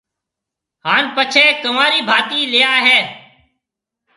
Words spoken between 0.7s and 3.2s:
ھان پڇيَ ڪنورِي ڀاتِي ليا ھيََََ